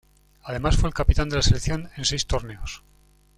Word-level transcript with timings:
Además 0.41 0.77
fue 0.77 0.89
el 0.89 0.95
capitán 0.95 1.29
de 1.29 1.35
la 1.35 1.43
selección 1.43 1.91
en 1.95 2.05
seis 2.05 2.25
torneos. 2.25 2.81